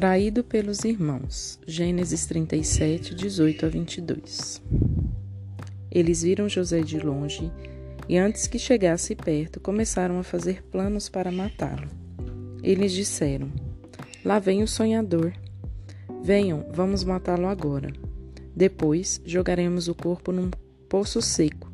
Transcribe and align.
Traído 0.00 0.42
pelos 0.42 0.82
irmãos. 0.82 1.60
Gênesis 1.66 2.24
37, 2.24 3.14
18 3.14 3.66
a 3.66 3.68
22. 3.68 4.62
Eles 5.90 6.22
viram 6.22 6.48
José 6.48 6.80
de 6.80 6.98
longe 6.98 7.52
e, 8.08 8.16
antes 8.16 8.46
que 8.46 8.58
chegasse 8.58 9.14
perto, 9.14 9.60
começaram 9.60 10.18
a 10.18 10.22
fazer 10.22 10.62
planos 10.62 11.10
para 11.10 11.30
matá-lo. 11.30 11.86
Eles 12.62 12.92
disseram: 12.92 13.52
Lá 14.24 14.38
vem 14.38 14.62
o 14.62 14.66
sonhador. 14.66 15.34
Venham, 16.22 16.64
vamos 16.72 17.04
matá-lo 17.04 17.46
agora. 17.46 17.92
Depois 18.56 19.20
jogaremos 19.26 19.86
o 19.86 19.94
corpo 19.94 20.32
num 20.32 20.50
poço 20.88 21.20
seco 21.20 21.70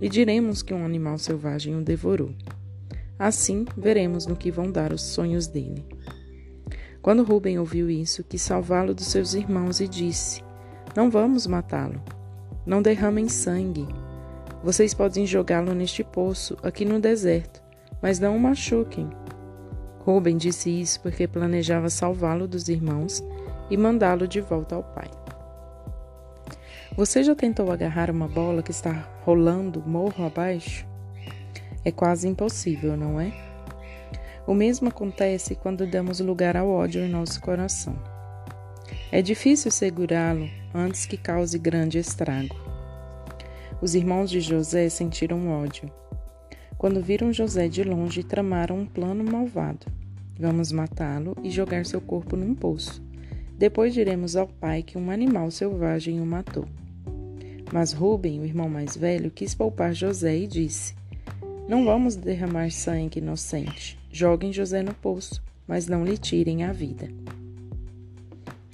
e 0.00 0.08
diremos 0.08 0.62
que 0.62 0.72
um 0.72 0.86
animal 0.86 1.18
selvagem 1.18 1.76
o 1.76 1.82
devorou. 1.82 2.34
Assim 3.18 3.66
veremos 3.76 4.24
no 4.24 4.36
que 4.36 4.50
vão 4.50 4.72
dar 4.72 4.90
os 4.90 5.02
sonhos 5.02 5.46
dele. 5.46 5.84
Quando 7.08 7.24
Rubem 7.24 7.58
ouviu 7.58 7.88
isso, 7.88 8.22
quis 8.22 8.42
salvá-lo 8.42 8.92
dos 8.92 9.06
seus 9.06 9.32
irmãos 9.32 9.80
e 9.80 9.88
disse: 9.88 10.44
Não 10.94 11.10
vamos 11.10 11.46
matá-lo. 11.46 12.02
Não 12.66 12.82
derramem 12.82 13.30
sangue. 13.30 13.88
Vocês 14.62 14.92
podem 14.92 15.24
jogá-lo 15.24 15.72
neste 15.72 16.04
poço, 16.04 16.58
aqui 16.62 16.84
no 16.84 17.00
deserto, 17.00 17.62
mas 18.02 18.20
não 18.20 18.36
o 18.36 18.38
machuquem. 18.38 19.08
Rubem 20.00 20.36
disse 20.36 20.68
isso 20.68 21.00
porque 21.00 21.26
planejava 21.26 21.88
salvá-lo 21.88 22.46
dos 22.46 22.68
irmãos 22.68 23.24
e 23.70 23.76
mandá-lo 23.78 24.28
de 24.28 24.42
volta 24.42 24.74
ao 24.74 24.82
pai. 24.82 25.10
Você 26.94 27.24
já 27.24 27.34
tentou 27.34 27.72
agarrar 27.72 28.10
uma 28.10 28.28
bola 28.28 28.62
que 28.62 28.70
está 28.70 29.08
rolando 29.24 29.80
morro 29.80 30.26
abaixo? 30.26 30.86
É 31.82 31.90
quase 31.90 32.28
impossível, 32.28 32.98
não 32.98 33.18
é? 33.18 33.47
O 34.48 34.54
mesmo 34.54 34.88
acontece 34.88 35.54
quando 35.54 35.86
damos 35.86 36.20
lugar 36.20 36.56
ao 36.56 36.70
ódio 36.70 37.02
em 37.02 37.08
nosso 37.10 37.38
coração. 37.38 37.94
É 39.12 39.20
difícil 39.20 39.70
segurá-lo 39.70 40.48
antes 40.74 41.04
que 41.04 41.18
cause 41.18 41.58
grande 41.58 41.98
estrago. 41.98 42.56
Os 43.82 43.94
irmãos 43.94 44.30
de 44.30 44.40
José 44.40 44.88
sentiram 44.88 45.50
ódio. 45.50 45.92
Quando 46.78 47.02
viram 47.02 47.30
José 47.30 47.68
de 47.68 47.84
longe, 47.84 48.24
tramaram 48.24 48.78
um 48.78 48.86
plano 48.86 49.22
malvado. 49.22 49.86
Vamos 50.40 50.72
matá-lo 50.72 51.36
e 51.44 51.50
jogar 51.50 51.84
seu 51.84 52.00
corpo 52.00 52.34
num 52.34 52.54
poço. 52.54 53.04
Depois 53.58 53.92
diremos 53.92 54.34
ao 54.34 54.46
pai 54.46 54.82
que 54.82 54.96
um 54.96 55.10
animal 55.10 55.50
selvagem 55.50 56.22
o 56.22 56.24
matou. 56.24 56.64
Mas 57.70 57.92
Rubem, 57.92 58.40
o 58.40 58.46
irmão 58.46 58.70
mais 58.70 58.96
velho, 58.96 59.30
quis 59.30 59.54
poupar 59.54 59.92
José 59.92 60.38
e 60.38 60.46
disse: 60.46 60.94
Não 61.68 61.84
vamos 61.84 62.16
derramar 62.16 62.70
sangue 62.70 63.18
inocente. 63.18 63.97
Joguem 64.10 64.52
José 64.52 64.82
no 64.82 64.94
poço, 64.94 65.42
mas 65.66 65.86
não 65.86 66.04
lhe 66.04 66.16
tirem 66.16 66.64
a 66.64 66.72
vida. 66.72 67.08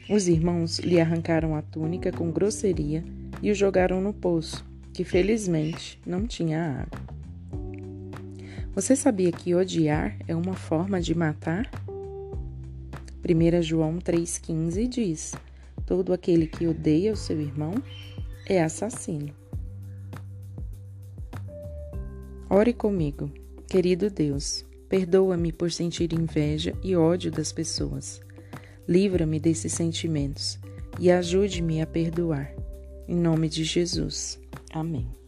Os 0.09 0.29
irmãos 0.29 0.79
lhe 0.79 1.01
arrancaram 1.01 1.57
a 1.57 1.63
túnica 1.63 2.13
com 2.13 2.31
grosseria 2.31 3.03
e 3.43 3.51
o 3.51 3.55
jogaram 3.55 4.01
no 4.01 4.12
poço, 4.12 4.65
que 4.93 5.03
felizmente 5.03 5.99
não 6.07 6.27
tinha 6.27 6.83
água. 6.83 7.15
Você 8.75 8.95
sabia 8.95 9.33
que 9.33 9.55
odiar 9.55 10.17
é 10.27 10.35
uma 10.35 10.55
forma 10.55 11.01
de 11.01 11.15
matar? 11.15 11.71
1 13.27 13.62
João 13.62 13.99
3,15 13.99 14.89
diz: 14.89 15.35
Todo 15.87 16.12
aquele 16.12 16.47
que 16.47 16.67
odeia 16.67 17.12
o 17.12 17.17
seu 17.17 17.41
irmão 17.41 17.75
é 18.47 18.62
assassino. 18.62 19.35
Ore 22.51 22.73
comigo, 22.73 23.31
querido 23.67 24.11
Deus. 24.11 24.67
Perdoa-me 24.89 25.53
por 25.53 25.71
sentir 25.73 26.13
inveja 26.13 26.75
e 26.83 26.95
ódio 26.95 27.31
das 27.31 27.53
pessoas. 27.53 28.21
Livra-me 28.87 29.41
desses 29.41 29.73
sentimentos 29.73 30.59
e 31.00 31.11
ajude-me 31.11 31.81
a 31.81 31.87
perdoar. 31.87 32.55
Em 33.09 33.17
nome 33.17 33.49
de 33.49 33.65
Jesus. 33.65 34.39
Amém. 34.73 35.24